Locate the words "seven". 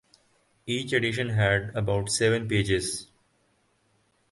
2.09-2.47